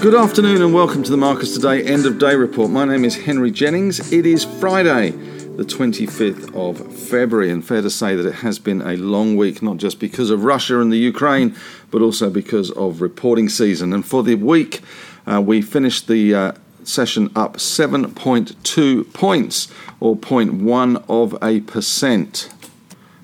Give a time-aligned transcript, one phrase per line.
[0.00, 2.70] Good afternoon and welcome to the Marcus Today End of Day Report.
[2.70, 4.10] My name is Henry Jennings.
[4.10, 8.80] It is Friday, the 25th of February, and fair to say that it has been
[8.80, 11.54] a long week, not just because of Russia and the Ukraine,
[11.90, 13.92] but also because of reporting season.
[13.92, 14.80] And for the week,
[15.26, 16.52] uh, we finished the uh,
[16.88, 19.68] session up 7.2 points,
[19.98, 22.48] or 0.1 of a percent.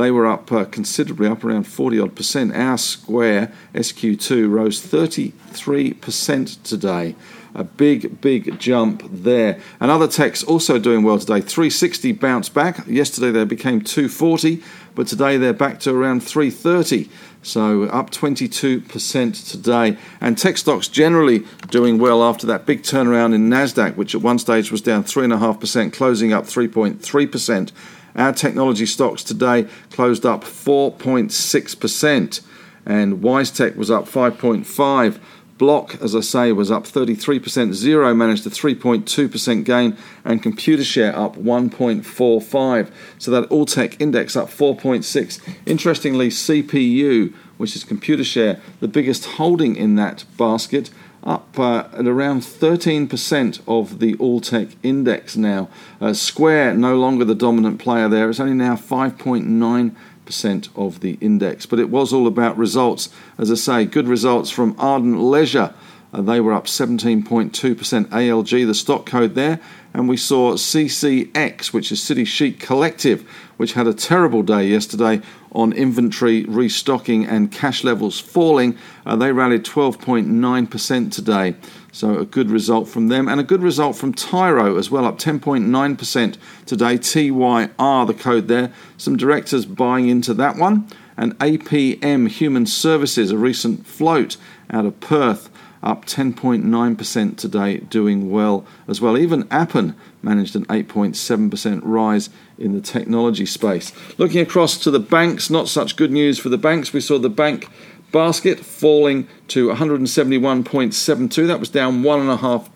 [0.00, 2.56] They were up uh, considerably, up around 40 odd percent.
[2.56, 7.14] Our Square SQ2 rose 33% today.
[7.54, 9.60] A big, big jump there.
[9.78, 11.42] And other techs also doing well today.
[11.42, 12.86] 360 bounced back.
[12.86, 14.62] Yesterday they became 240,
[14.94, 17.10] but today they're back to around 330.
[17.42, 19.98] So up 22% today.
[20.20, 24.38] And tech stocks generally doing well after that big turnaround in NASDAQ, which at one
[24.38, 27.72] stage was down 3.5%, closing up 3.3%.
[28.14, 32.40] Our technology stocks today closed up 4.6%.
[32.86, 35.20] And WiseTech was up 5.5
[35.60, 37.42] Block, as I say, was up 33%.
[37.42, 39.94] Xero managed a 3.2% gain,
[40.24, 42.90] and Computershare up 1.45.
[43.18, 45.38] So that all tech index up 4.6.
[45.66, 50.88] Interestingly, CPU, which is Computershare, the biggest holding in that basket,
[51.22, 55.68] up uh, at around 13% of the all tech index now.
[56.00, 58.30] Uh, Square no longer the dominant player there.
[58.30, 59.94] It's only now 5.9
[60.30, 61.66] percent of the index.
[61.66, 63.08] But it was all about results.
[63.36, 65.74] As I say, good results from Ardent Leisure.
[66.12, 67.50] Uh, they were up 17.2%
[68.06, 69.60] ALG, the stock code there.
[69.92, 75.20] And we saw CCX, which is City Chic Collective, which had a terrible day yesterday
[75.52, 78.78] on inventory restocking and cash levels falling.
[79.04, 81.56] Uh, they rallied 12.9% today.
[81.92, 85.18] So a good result from them, and a good result from Tyro as well, up
[85.18, 86.98] 10.9% today.
[86.98, 88.72] TYR, the code there.
[88.96, 90.88] Some directors buying into that one.
[91.16, 94.36] And APM Human Services, a recent float
[94.70, 95.50] out of Perth,
[95.82, 99.16] up 10.9% today, doing well as well.
[99.16, 103.92] Even Appen managed an 8.7% rise in the technology space.
[104.18, 106.92] Looking across to the banks, not such good news for the banks.
[106.92, 107.68] We saw the bank
[108.12, 111.46] Basket falling to 171.72.
[111.46, 112.70] That was down 1.5%.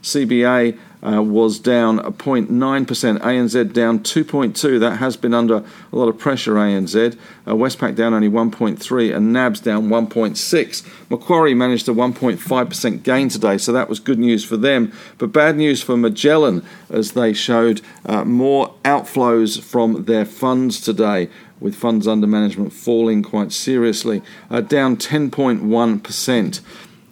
[0.00, 2.48] CBA uh, was down 0.9%.
[2.48, 4.80] ANZ down 2.2.
[4.80, 7.18] That has been under a lot of pressure, ANZ.
[7.46, 11.10] Uh, Westpac down only 1.3 and NABS down 1.6.
[11.10, 14.92] Macquarie managed a 1.5% gain today, so that was good news for them.
[15.18, 21.28] But bad news for Magellan as they showed uh, more outflows from their funds today
[21.60, 26.60] with funds under management falling quite seriously, uh, down 10.1%.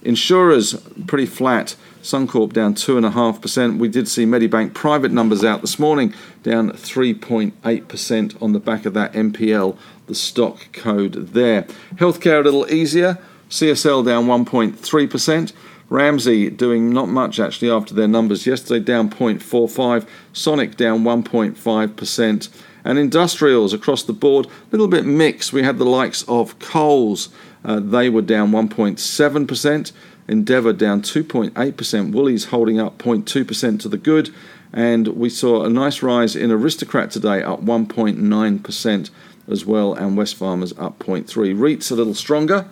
[0.02, 0.74] Insurers
[1.06, 1.74] pretty flat.
[2.06, 3.78] Suncorp down 2.5%.
[3.78, 8.94] We did see Medibank private numbers out this morning, down 3.8% on the back of
[8.94, 9.76] that MPL,
[10.06, 11.62] the stock code there.
[11.96, 13.18] Healthcare a little easier.
[13.50, 15.52] CSL down 1.3%.
[15.88, 20.06] Ramsay doing not much actually after their numbers yesterday, down 0.45.
[20.32, 22.48] Sonic down 1.5%.
[22.84, 25.52] And industrials across the board, a little bit mixed.
[25.52, 27.30] We had the likes of Coles,
[27.64, 29.92] uh, they were down 1.7%.
[30.28, 32.12] Endeavour down 2.8%.
[32.12, 34.34] Woolies holding up 0.2% to the good.
[34.72, 39.10] And we saw a nice rise in Aristocrat today, up 1.9%
[39.48, 41.26] as well, and Wesfarmers up 0.3.
[41.26, 42.68] REITs a little stronger.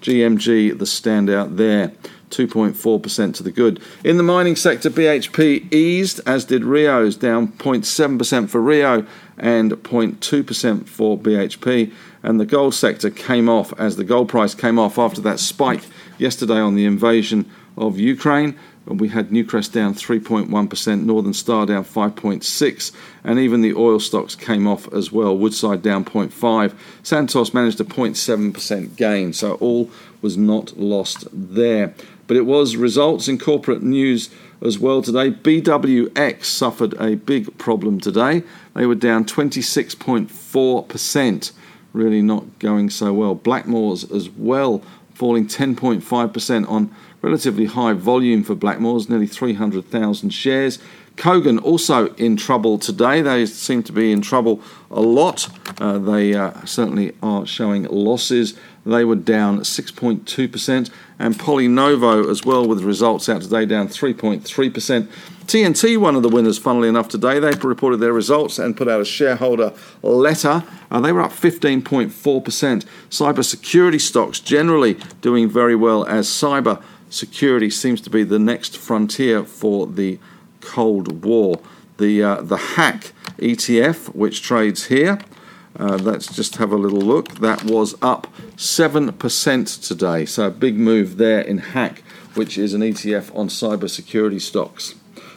[0.00, 1.92] GMG the standout there.
[2.30, 3.80] 2.4% to the good.
[4.04, 9.06] In the mining sector, BHP eased, as did Rio's, down 0.7% for Rio
[9.38, 11.92] and 0.2% for BHP.
[12.22, 15.82] And the gold sector came off as the gold price came off after that spike
[16.18, 18.56] yesterday on the invasion of Ukraine.
[18.86, 22.92] We had Newcrest down 3.1%, Northern Star down 5.6,
[23.24, 25.36] and even the oil stocks came off as well.
[25.36, 26.72] Woodside down 0.5.
[27.02, 29.90] Santos managed a 0.7% gain, so all
[30.22, 31.92] was not lost there.
[32.28, 34.30] But it was results in corporate news
[34.64, 35.32] as well today.
[35.32, 38.44] BWX suffered a big problem today.
[38.74, 41.52] They were down 26.4%,
[41.92, 43.34] really not going so well.
[43.34, 44.80] Blackmores as well,
[45.16, 50.78] falling 10.5% on relatively high volume for Blackmores, nearly 300,000 shares.
[51.16, 53.22] Kogan also in trouble today.
[53.22, 54.60] They seem to be in trouble
[54.90, 55.48] a lot.
[55.80, 58.58] Uh, they uh, certainly are showing losses.
[58.86, 65.08] They were down 6.2%, and PolyNovo as well with results out today down 3.3%.
[65.46, 67.40] TNT, one of the winners, funnily enough, today.
[67.40, 69.72] They reported their results and put out a shareholder
[70.02, 70.62] letter.
[70.90, 72.86] Uh, they were up 15.4%.
[73.10, 76.80] Cybersecurity stocks generally doing very well as cyber
[77.10, 80.18] security seems to be the next frontier for the
[80.60, 81.60] Cold War.
[81.98, 85.18] The, uh, the hack ETF, which trades here,
[85.78, 87.36] uh, let's just have a little look.
[87.40, 88.26] That was up
[88.56, 90.24] 7% today.
[90.24, 92.02] So a big move there in Hack,
[92.34, 94.94] which is an ETF on cybersecurity stocks.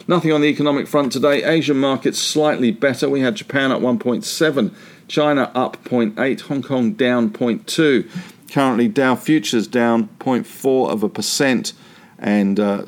[0.08, 1.44] Nothing on the economic front today.
[1.44, 3.08] Asian markets slightly better.
[3.08, 4.74] We had Japan at 1.7,
[5.08, 8.08] China up 0.8, Hong Kong down 0.2.
[8.50, 11.72] Currently, Dow futures down 0.4 of a percent,
[12.18, 12.84] and uh,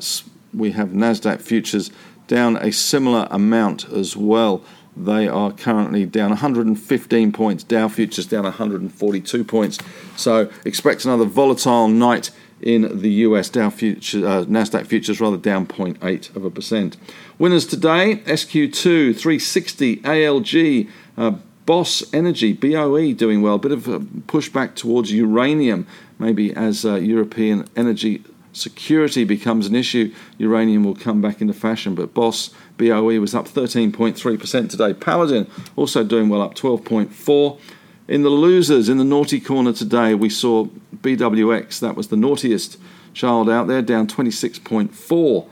[0.53, 1.91] we have Nasdaq futures
[2.27, 4.63] down a similar amount as well.
[4.95, 7.63] They are currently down 115 points.
[7.63, 9.79] Dow futures down 142 points.
[10.15, 12.31] So expect another volatile night
[12.61, 16.97] in the US Dow futures, uh, Nasdaq futures rather down 0.8 of a percent.
[17.37, 20.89] Winners today: SQ2, 360, ALG.
[21.17, 21.31] Uh,
[21.65, 23.55] Boss Energy, BOE, doing well.
[23.55, 25.87] A bit of a pushback towards uranium,
[26.19, 28.21] maybe as uh, European energy
[28.53, 31.95] security becomes an issue, uranium will come back into fashion.
[31.95, 34.93] But Boss BOE was up 13.3% today.
[34.93, 37.59] Paladin also doing well, up 12.4.
[38.07, 40.67] In the losers, in the naughty corner today, we saw
[40.97, 41.79] BWX.
[41.79, 42.77] That was the naughtiest
[43.13, 45.47] child out there, down 26.4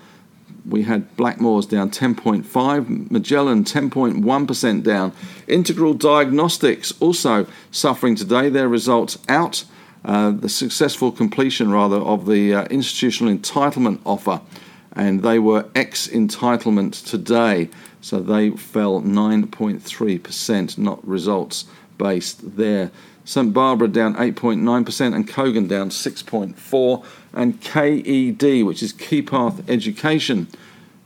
[0.65, 5.13] we had Blackmores down 10.5, Magellan 10.1% down.
[5.48, 8.50] Integral Diagnostics also suffering today.
[8.50, 9.65] Their results out.
[10.03, 14.42] Uh, the successful completion, rather, of the uh, institutional entitlement offer,
[14.94, 17.69] and they were ex entitlement today,
[18.01, 21.65] so they fell 9.3%, not results
[21.98, 22.92] based there.
[23.24, 30.48] St Barbara down 8.9% and Kogan down 6.4 and KED which is Keypath Education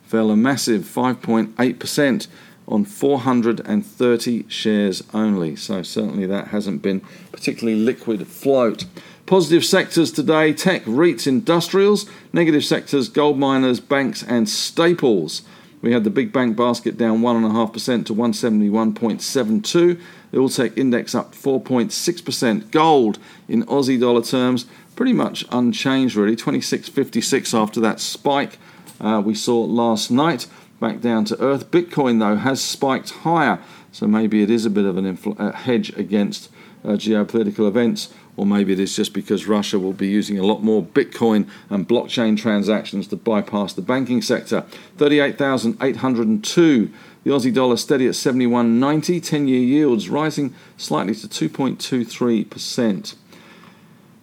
[0.04, 2.28] fell a massive 5.8%
[2.68, 7.02] on 430 shares only so certainly that hasn't been
[7.32, 8.86] particularly liquid float
[9.26, 15.44] positive sectors today tech REITs industrials negative sectors gold miners banks and staples
[15.82, 20.02] we had the big bank basket down 1.5% to 171.72
[20.36, 22.70] the Alltech index up 4.6%.
[22.72, 24.66] Gold in Aussie dollar terms
[24.96, 28.58] pretty much unchanged really, 26.56 after that spike
[29.00, 30.48] uh, we saw last night.
[30.80, 31.72] Back down to earth.
[31.72, 33.60] Bitcoin though has spiked higher,
[33.92, 36.50] so maybe it is a bit of an infl- hedge against
[36.84, 40.62] uh, geopolitical events, or maybe it is just because Russia will be using a lot
[40.62, 44.66] more Bitcoin and blockchain transactions to bypass the banking sector.
[44.98, 46.92] 38,802
[47.26, 53.16] the Aussie dollar steady at 71.90, 10 year yields rising slightly to 2.23%.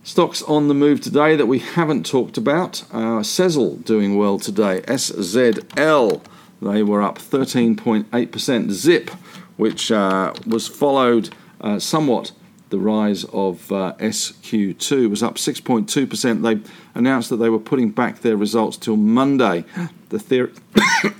[0.05, 2.85] Stocks on the move today that we haven't talked about.
[2.93, 4.83] Uh, Sezzle doing well today.
[4.83, 6.23] SZL,
[6.63, 8.71] they were up 13.8%.
[8.71, 9.11] Zip,
[9.57, 12.33] which uh, was followed uh, somewhat
[12.71, 16.43] the rise of uh, SQ2 was up 6.2%.
[16.43, 19.65] They announced that they were putting back their results till Monday.
[20.09, 20.53] The theory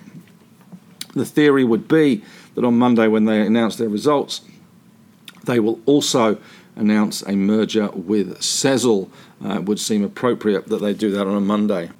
[1.15, 4.41] the theory would be that on Monday, when they announce their results,
[5.45, 6.39] they will also
[6.75, 9.11] announce a merger with Sezzle.
[9.45, 11.91] Uh, it would seem appropriate that they do that on a Monday.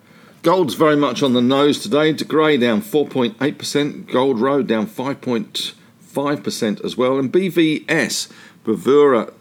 [0.43, 2.13] Gold's very much on the nose today.
[2.13, 8.29] De Grey down 4.8%, Gold Road down 5.5% as well, and BVS,
[8.65, 9.33] Bravura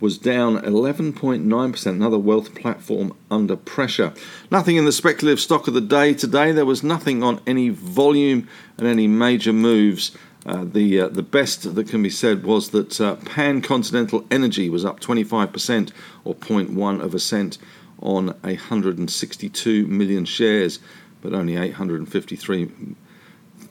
[0.00, 4.12] was down 11.9%, another wealth platform under pressure.
[4.50, 6.50] Nothing in the speculative stock of the day today.
[6.50, 10.10] There was nothing on any volume and any major moves.
[10.44, 14.70] Uh, the uh, the best that can be said was that uh, Pan Continental Energy
[14.70, 15.92] was up 25%
[16.24, 17.58] or 0.1 of a cent
[18.00, 20.78] on 162 million shares,
[21.20, 22.96] but only 853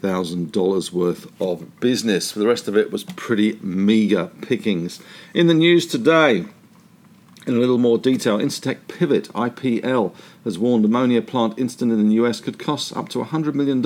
[0.02, 2.32] thousand dollars worth of business.
[2.32, 5.02] The rest of it was pretty meager pickings.
[5.34, 6.46] In the news today,
[7.48, 12.16] in a little more detail, Incitec Pivot IPL has warned ammonia plant incident in the
[12.16, 13.82] US could cost up to $100 million.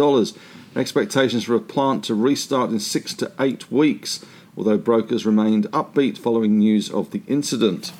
[0.75, 4.25] Expectations for a plant to restart in six to eight weeks,
[4.57, 7.93] although brokers remained upbeat following news of the incident.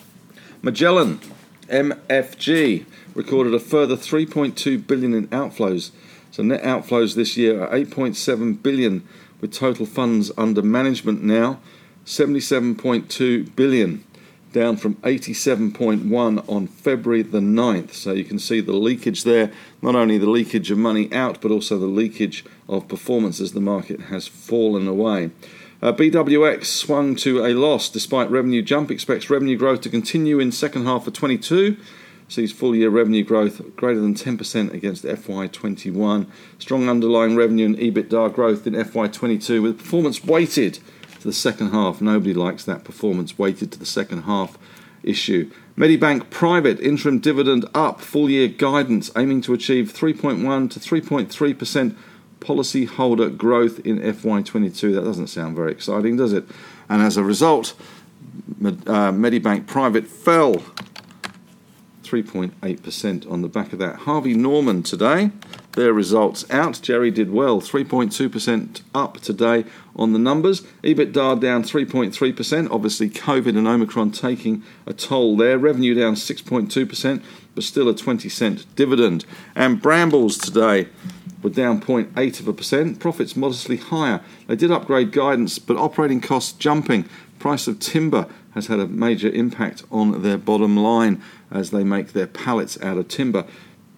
[0.64, 1.20] Magellan
[1.72, 2.86] MFG
[3.16, 5.92] recorded a further 3.2 billion in outflows
[6.32, 9.06] so net outflows this year are 8.7 billion,
[9.42, 11.60] with total funds under management now
[12.06, 14.06] 77.2 billion,
[14.54, 17.94] down from 87.1 on February the 9th.
[17.94, 19.52] So you can see the leakage there,
[19.82, 23.60] not only the leakage of money out, but also the leakage of performance as the
[23.60, 25.32] market has fallen away.
[25.82, 30.52] Uh, BWX swung to a loss despite revenue jump, expects revenue growth to continue in
[30.52, 31.78] second half of 22
[32.32, 36.28] sees full year revenue growth greater than 10% against FY21.
[36.60, 40.80] Strong underlying revenue and EBITDA growth in FY22 with performance weighted
[41.20, 42.02] to the second half.
[42.02, 44.58] Nobody likes that performance weighted to the second half
[45.04, 45.52] issue.
[45.78, 51.96] Medibank Private interim dividend up, full year guidance aiming to achieve 3.1 to 3.3%
[52.42, 54.94] policyholder growth in FY22.
[54.94, 56.44] That doesn't sound very exciting, does it?
[56.90, 57.74] And as a result,
[58.60, 60.56] uh, Medibank Private fell
[62.04, 64.00] 3.8% on the back of that.
[64.00, 65.32] Harvey Norman today,
[65.74, 66.82] their results out.
[66.82, 69.64] Gerry did well, 3.2% up today
[69.96, 70.62] on the numbers.
[70.84, 72.70] EBITDA down 3.3%.
[72.70, 75.58] Obviously, COVID and Omicron taking a toll there.
[75.58, 77.24] Revenue down 6.2%,
[77.56, 79.24] but still a 20 cent dividend.
[79.56, 80.90] And Brambles today
[81.42, 83.00] were down 0.8 of a percent.
[83.00, 84.22] Profits modestly higher.
[84.48, 87.06] They did upgrade guidance, but operating costs jumping.
[87.40, 92.14] Price of timber has had a major impact on their bottom line as they make
[92.14, 93.46] their pallets out of timber.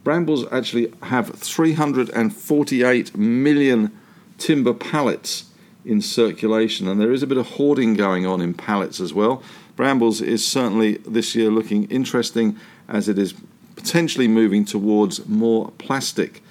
[0.03, 3.91] Brambles actually have 348 million
[4.37, 5.45] timber pallets
[5.85, 9.43] in circulation, and there is a bit of hoarding going on in pallets as well.
[9.75, 12.57] Brambles is certainly this year looking interesting
[12.87, 13.33] as it is
[13.75, 16.41] potentially moving towards more plastic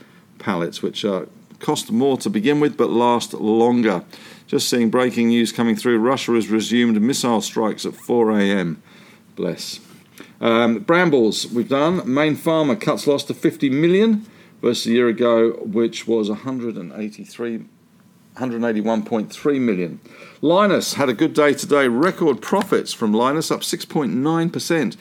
[0.42, 1.04] pallets, which
[1.60, 4.04] cost more to begin with but last longer.
[4.46, 8.82] Just seeing breaking news coming through Russia has resumed missile strikes at 4 a.m.
[9.34, 9.80] Bless.
[10.40, 12.02] Um, Brambles, we've done.
[12.12, 14.26] Mayne Pharma cuts loss to 50 million
[14.60, 17.64] versus a year ago, which was 183
[18.36, 20.00] 181.3 million.
[20.40, 21.86] Lynas had a good day today.
[21.86, 24.96] Record profits from Lynas up 6.9%,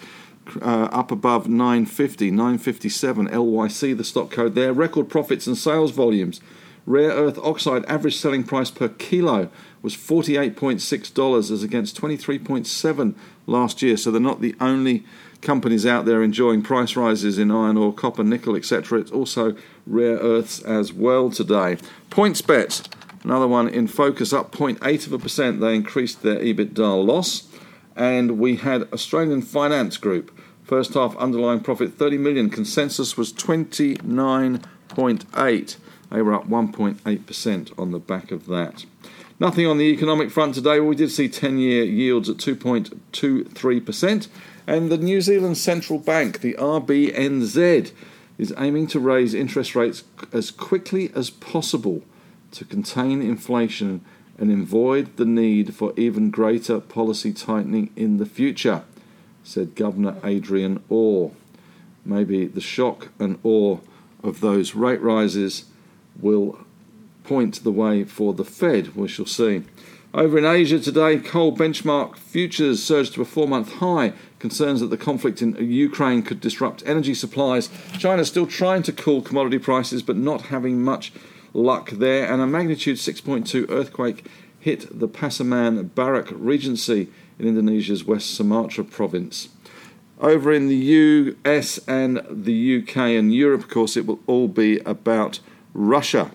[0.62, 4.74] uh, up above 950, 957 LYC, the stock code there.
[4.74, 6.42] Record profits and sales volumes.
[6.86, 9.50] Rare earth oxide average selling price per kilo
[9.82, 13.98] was $48.6 as against 23.7 last year.
[13.98, 15.04] So they're not the only
[15.42, 19.00] companies out there enjoying price rises in iron ore, copper, nickel, etc.
[19.00, 19.56] It's also
[19.86, 21.78] rare earths as well today.
[22.10, 22.88] PointsBet,
[23.24, 25.60] another one in focus, up 0.8 of a percent.
[25.60, 27.48] They increased their EBITDA loss.
[27.96, 30.38] And we had Australian Finance Group.
[30.64, 32.50] First half underlying profit 30 million.
[32.50, 35.76] Consensus was 29.8.
[36.12, 38.86] They were up 1.8% on the back of that.
[39.40, 40.80] Nothing on the economic front today.
[40.80, 44.28] We did see 10 year yields at 2.23%.
[44.68, 47.92] And the New Zealand Central Bank, the RBNZ,
[48.38, 52.04] is aiming to raise interest rates as quickly as possible
[52.52, 54.04] to contain inflation
[54.38, 58.84] and avoid the need for even greater policy tightening in the future,
[59.44, 61.32] said Governor Adrian Orr.
[62.04, 63.80] Maybe the shock and awe
[64.24, 65.66] of those rate rises
[66.20, 66.60] will
[67.24, 68.96] point the way for the Fed.
[68.96, 69.64] We shall see.
[70.14, 74.12] Over in Asia today, coal benchmark futures surged to a four month high.
[74.40, 77.70] Concerns that the conflict in Ukraine could disrupt energy supplies.
[77.98, 81.14] China still trying to cool commodity prices, but not having much
[81.54, 82.32] luck there.
[82.32, 84.26] And a magnitude 6.2 earthquake
[84.60, 87.08] hit the Pasaman Barat Regency
[87.40, 89.50] in Indonesia's West Sumatra province.
[90.20, 94.78] Over in the US and the UK and Europe, of course, it will all be
[94.80, 95.40] about
[95.74, 96.32] Russia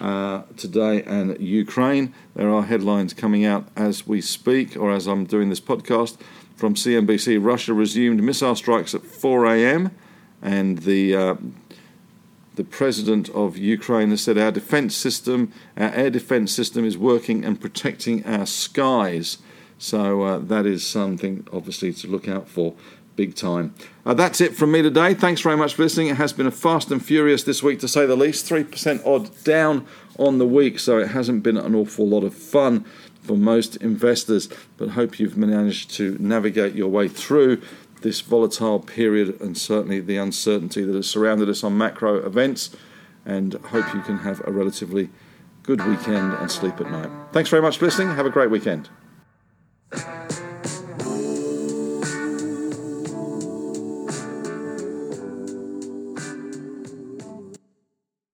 [0.00, 2.14] uh, today and Ukraine.
[2.36, 6.16] There are headlines coming out as we speak, or as I'm doing this podcast
[6.56, 7.44] from CNBC.
[7.44, 9.90] Russia resumed missile strikes at 4 a.m.,
[10.42, 11.34] and the uh,
[12.56, 17.44] the president of Ukraine has said our defense system, our air defense system, is working
[17.44, 19.38] and protecting our skies.
[19.78, 22.74] So uh, that is something, obviously, to look out for
[23.16, 23.74] big time.
[24.04, 25.14] Uh, that's it from me today.
[25.14, 26.08] Thanks very much for listening.
[26.08, 28.48] It has been a fast and furious this week, to say the least.
[28.48, 29.86] 3% odd down
[30.18, 32.84] on the week, so it hasn't been an awful lot of fun
[33.22, 37.60] for most investors, but hope you've managed to navigate your way through
[38.04, 42.70] this volatile period and certainly the uncertainty that has surrounded us on macro events.
[43.26, 45.08] And hope you can have a relatively
[45.62, 47.10] good weekend and sleep at night.
[47.32, 48.14] Thanks very much for listening.
[48.14, 48.90] Have a great weekend.